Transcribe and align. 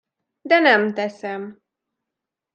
De 0.43 0.59
nem 0.59 0.93
teszem. 0.93 1.59